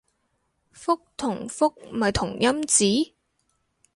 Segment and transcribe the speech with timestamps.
[0.73, 2.85] 覆同復咪同音字